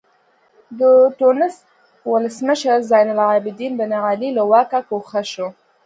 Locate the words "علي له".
4.05-4.43